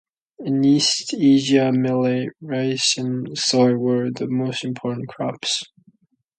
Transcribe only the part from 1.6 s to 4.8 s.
millet, rice, and soy were the most